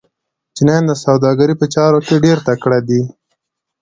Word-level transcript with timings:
چینایان 0.55 0.85
د 0.87 0.91
سوداګرۍ 1.03 1.55
په 1.59 1.65
چارو 1.73 1.99
کې 2.07 2.15
ډېر 2.25 2.37
تکړه 2.47 2.79
دي. 2.89 3.01